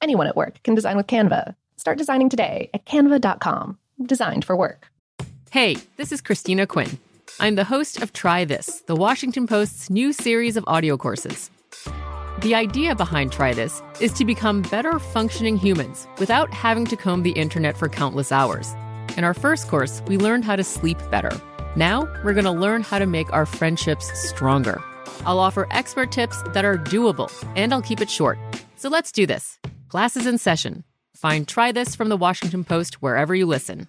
[0.00, 1.54] Anyone at work can design with Canva.
[1.76, 3.78] Start designing today at canva.com.
[4.04, 4.90] Designed for work.
[5.50, 6.98] Hey, this is Christina Quinn.
[7.40, 11.50] I'm the host of Try This, the Washington Post's new series of audio courses.
[12.40, 17.22] The idea behind Try This is to become better functioning humans without having to comb
[17.22, 18.74] the internet for countless hours.
[19.16, 21.30] In our first course, we learned how to sleep better.
[21.76, 24.82] Now, we're going to learn how to make our friendships stronger.
[25.24, 28.38] I'll offer expert tips that are doable, and I'll keep it short.
[28.76, 29.58] So let's do this.
[29.94, 30.82] Classes in session.
[31.14, 33.88] Find Try This from the Washington Post wherever you listen.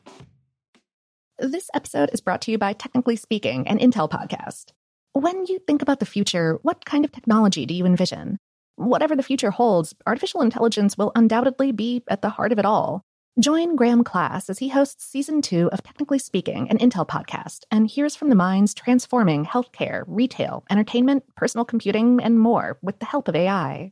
[1.39, 4.65] This episode is brought to you by Technically Speaking, an Intel podcast.
[5.13, 8.37] When you think about the future, what kind of technology do you envision?
[8.75, 13.01] Whatever the future holds, artificial intelligence will undoubtedly be at the heart of it all.
[13.39, 17.87] Join Graham Class as he hosts season two of Technically Speaking, an Intel podcast, and
[17.87, 23.27] hears from the minds transforming healthcare, retail, entertainment, personal computing, and more with the help
[23.27, 23.91] of AI.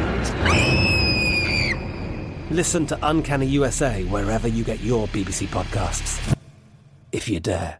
[2.51, 6.35] Listen to Uncanny USA wherever you get your BBC podcasts,
[7.13, 7.79] if you dare.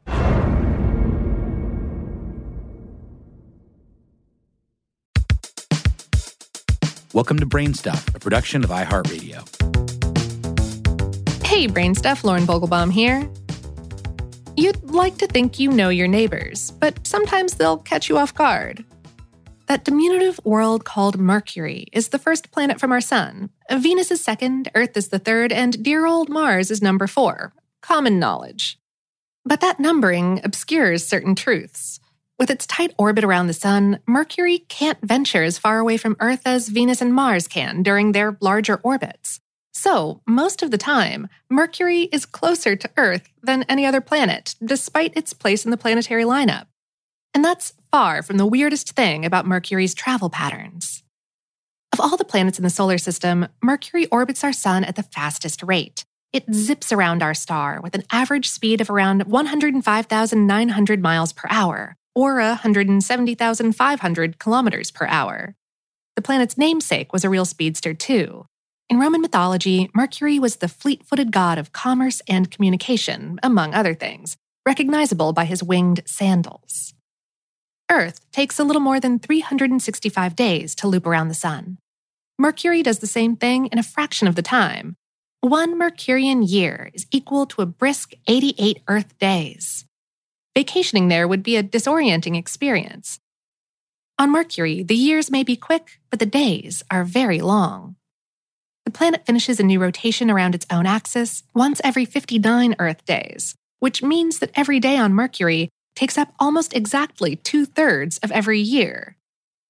[7.14, 9.46] Welcome to Brainstuff, a production of iHeartRadio.
[11.46, 13.30] Hey, Brainstuff, Lauren Vogelbaum here.
[14.56, 18.86] You'd like to think you know your neighbors, but sometimes they'll catch you off guard.
[19.72, 23.52] That diminutive world called Mercury is the first planet from our sun.
[23.72, 27.54] Venus is second, Earth is the third, and dear old Mars is number four.
[27.82, 28.78] Common knowledge.
[29.46, 32.02] But that numbering obscures certain truths.
[32.38, 36.42] With its tight orbit around the sun, Mercury can't venture as far away from Earth
[36.44, 39.40] as Venus and Mars can during their larger orbits.
[39.72, 45.16] So, most of the time, Mercury is closer to Earth than any other planet, despite
[45.16, 46.66] its place in the planetary lineup.
[47.34, 51.04] And that's far from the weirdest thing about Mercury's travel patterns.
[51.94, 55.62] Of all the planets in the solar system, Mercury orbits our sun at the fastest
[55.64, 56.06] rate.
[56.34, 56.54] It hmm.
[56.54, 62.36] zips around our star with an average speed of around 105,900 miles per hour, or
[62.36, 65.56] 170,500 kilometers per hour.
[66.16, 68.46] The planet's namesake was a real speedster, too.
[68.90, 73.94] In Roman mythology, Mercury was the fleet footed god of commerce and communication, among other
[73.94, 76.94] things, recognizable by his winged sandals.
[77.92, 81.78] Earth takes a little more than 365 days to loop around the sun.
[82.40, 84.96] Mercury does the same thing in a fraction of the time.
[85.42, 89.86] One Mercurian year is equal to a brisk 88 Earth days.
[90.56, 93.20] Vacationing there would be a disorienting experience.
[94.18, 97.98] On Mercury, the years may be quick, but the days are very long.
[98.86, 103.54] The planet finishes a new rotation around its own axis once every 59 Earth days,
[103.80, 108.60] which means that every day on Mercury takes up almost exactly two thirds of every
[108.60, 109.18] year.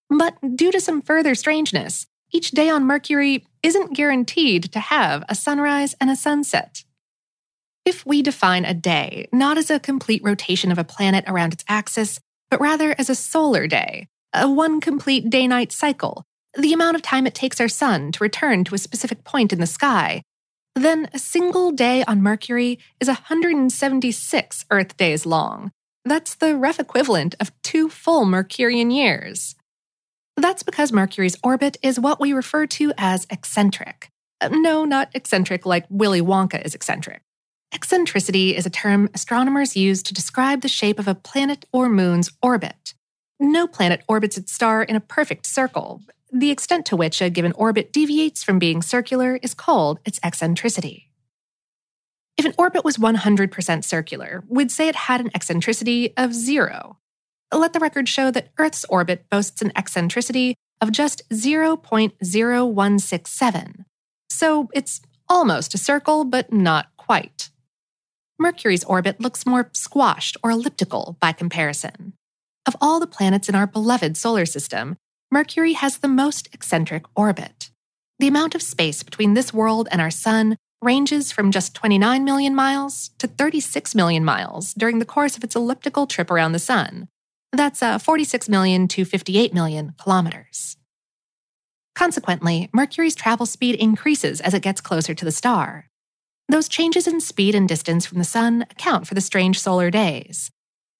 [0.09, 5.35] But due to some further strangeness, each day on Mercury isn't guaranteed to have a
[5.35, 6.83] sunrise and a sunset.
[7.85, 11.65] If we define a day not as a complete rotation of a planet around its
[11.68, 12.19] axis,
[12.50, 16.23] but rather as a solar day, a one complete day night cycle,
[16.57, 19.59] the amount of time it takes our sun to return to a specific point in
[19.59, 20.21] the sky,
[20.75, 25.71] then a single day on Mercury is 176 Earth days long.
[26.03, 29.56] That's the rough equivalent of two full Mercurian years.
[30.36, 34.09] That's because Mercury's orbit is what we refer to as eccentric.
[34.39, 37.21] Uh, no, not eccentric like Willy Wonka is eccentric.
[37.74, 42.31] Eccentricity is a term astronomers use to describe the shape of a planet or moon's
[42.42, 42.94] orbit.
[43.39, 46.01] No planet orbits its star in a perfect circle.
[46.33, 51.11] The extent to which a given orbit deviates from being circular is called its eccentricity.
[52.42, 56.98] If an orbit was 100% circular, we'd say it had an eccentricity of zero.
[57.54, 63.86] Let the record show that Earth's orbit boasts an eccentricity of just 0.0167.
[64.32, 67.52] So it's almost a circle, but not quite.
[68.40, 72.14] Mercury's orbit looks more squashed or elliptical by comparison.
[72.66, 74.98] Of all the planets in our beloved solar system,
[75.30, 77.70] Mercury has the most eccentric orbit.
[78.18, 82.56] The amount of space between this world and our Sun ranges from just 29 million
[82.56, 87.07] miles to 36 million miles during the course of its elliptical trip around the Sun.
[87.51, 90.78] That's uh, 46 million to 58 million kilometers.
[91.94, 95.88] Consequently, Mercury's travel speed increases as it gets closer to the star.
[96.48, 100.50] Those changes in speed and distance from the Sun account for the strange solar days.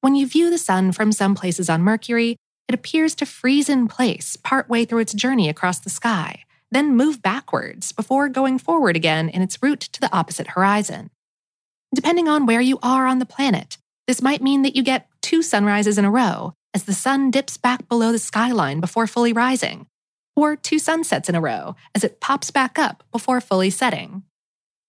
[0.02, 2.38] When you view the Sun from some places on Mercury,
[2.68, 7.22] it appears to freeze in place partway through its journey across the sky, then move
[7.22, 11.10] backwards before going forward again in its route to the opposite horizon.
[11.94, 13.78] Depending on where you are on the planet,
[14.08, 17.58] this might mean that you get two sunrises in a row as the sun dips
[17.58, 19.86] back below the skyline before fully rising,
[20.36, 24.24] or two sunsets in a row as it pops back up before fully setting.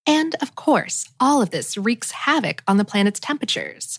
[0.07, 3.99] And of course, all of this wreaks havoc on the planet's temperatures.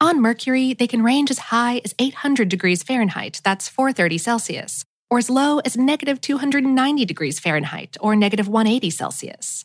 [0.00, 5.18] On Mercury, they can range as high as 800 degrees Fahrenheit, that's 430 Celsius, or
[5.18, 9.64] as low as negative 290 degrees Fahrenheit, or negative 180 Celsius.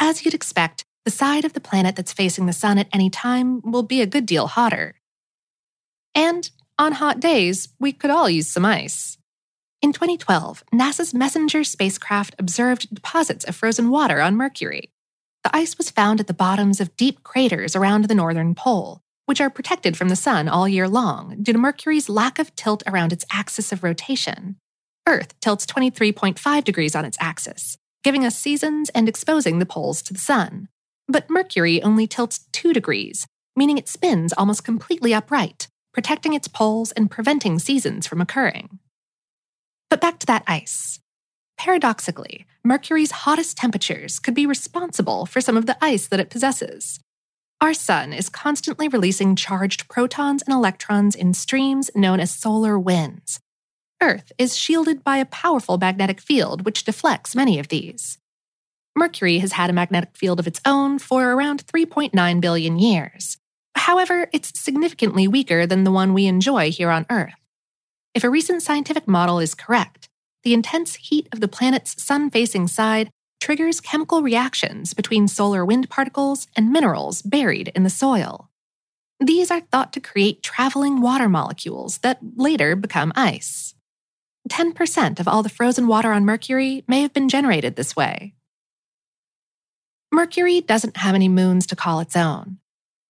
[0.00, 3.60] As you'd expect, the side of the planet that's facing the sun at any time
[3.62, 4.94] will be a good deal hotter.
[6.14, 9.18] And on hot days, we could all use some ice.
[9.82, 14.90] In 2012, NASA's Messenger spacecraft observed deposits of frozen water on Mercury.
[15.42, 19.42] The ice was found at the bottoms of deep craters around the northern pole, which
[19.42, 23.12] are protected from the sun all year long due to Mercury's lack of tilt around
[23.12, 24.56] its axis of rotation.
[25.06, 30.14] Earth tilts 23.5 degrees on its axis, giving us seasons and exposing the poles to
[30.14, 30.68] the sun.
[31.06, 36.90] But Mercury only tilts 2 degrees, meaning it spins almost completely upright, protecting its poles
[36.92, 38.78] and preventing seasons from occurring.
[39.90, 41.00] But back to that ice.
[41.58, 46.98] Paradoxically, Mercury's hottest temperatures could be responsible for some of the ice that it possesses.
[47.60, 53.38] Our sun is constantly releasing charged protons and electrons in streams known as solar winds.
[54.04, 58.18] Earth is shielded by a powerful magnetic field which deflects many of these.
[58.94, 63.38] Mercury has had a magnetic field of its own for around 3.9 billion years.
[63.74, 67.32] However, it's significantly weaker than the one we enjoy here on Earth.
[68.14, 70.10] If a recent scientific model is correct,
[70.42, 73.08] the intense heat of the planet's sun facing side
[73.40, 78.50] triggers chemical reactions between solar wind particles and minerals buried in the soil.
[79.18, 83.74] These are thought to create traveling water molecules that later become ice.
[84.50, 88.34] 10% of all the frozen water on Mercury may have been generated this way.
[90.12, 92.58] Mercury doesn't have any moons to call its own.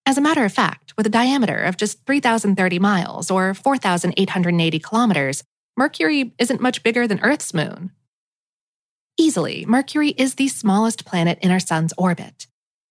[0.06, 5.42] As a matter of fact, with a diameter of just 3,030 miles or 4,880 kilometers,
[5.76, 7.90] Mercury isn't much bigger than Earth's moon.
[9.18, 12.46] Easily, Mercury is the smallest planet in our sun's orbit.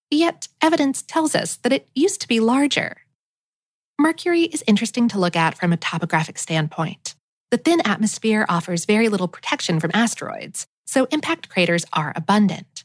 [0.09, 2.97] Yet, evidence tells us that it used to be larger.
[4.00, 7.15] Mercury is interesting to look at from a topographic standpoint.
[7.53, 12.83] The thin atmosphere offers very little protection from asteroids, so impact craters are abundant.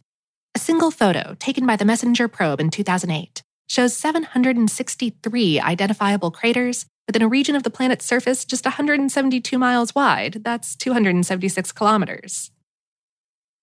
[0.54, 7.22] A single photo taken by the Messenger probe in 2008 shows 763 identifiable craters within
[7.22, 10.42] a region of the planet's surface just 172 miles wide.
[10.44, 12.50] That's 276 kilometers.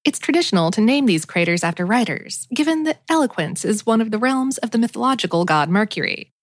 [0.05, 4.17] It's traditional to name these craters after writers, given that eloquence is one of the
[4.17, 6.33] realms of the mythological god Mercury.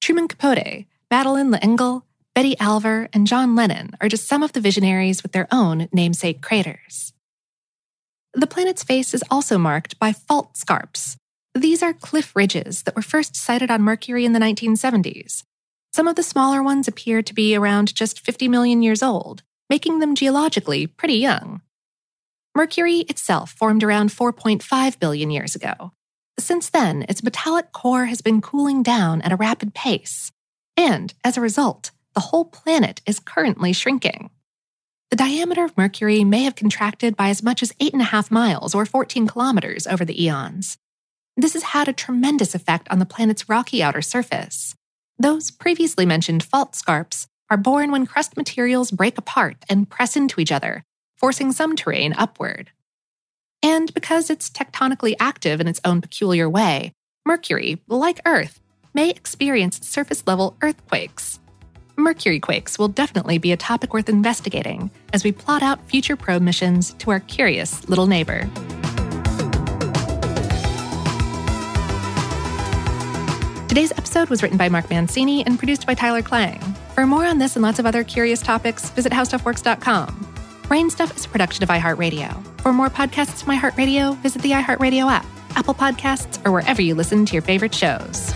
[0.00, 2.06] Truman Capote, Madeleine L'Engle,
[2.36, 6.42] Betti Alver, and John Lennon are just some of the visionaries with their own namesake
[6.42, 7.12] craters.
[8.34, 11.16] The planet's face is also marked by fault scarps,
[11.56, 15.42] these are cliff ridges that were first sighted on Mercury in the 1970s.
[15.94, 20.00] Some of the smaller ones appear to be around just 50 million years old, making
[20.00, 21.62] them geologically pretty young.
[22.54, 25.92] Mercury itself formed around 4.5 billion years ago.
[26.38, 30.32] Since then, its metallic core has been cooling down at a rapid pace.
[30.76, 34.30] And as a result, the whole planet is currently shrinking.
[35.10, 39.28] the diameter of Mercury may have contracted by as much as 8.5 miles or 14
[39.28, 40.78] kilometers over the eons.
[41.36, 44.74] This has had a tremendous effect on the planet's rocky outer surface.
[45.16, 50.40] Those previously mentioned fault scarps are born when crust materials break apart and press into
[50.40, 50.82] each other,
[51.16, 52.72] forcing some terrain upward.
[53.62, 56.92] And because it's tectonically active in its own peculiar way,
[57.24, 58.60] Mercury, like Earth,
[58.92, 61.38] may experience surface level earthquakes.
[61.98, 66.42] Mercury quakes will definitely be a topic worth investigating as we plot out future probe
[66.42, 68.48] missions to our curious little neighbor.
[73.68, 76.60] Today's episode was written by Mark Mancini and produced by Tyler Klang.
[76.94, 80.08] For more on this and lots of other curious topics, visit howstuffworks.com.
[80.64, 82.60] Brainstuff is a production of iHeartRadio.
[82.60, 85.26] For more podcasts from iHeartRadio, visit the iHeartRadio app,
[85.56, 88.35] Apple Podcasts, or wherever you listen to your favorite shows.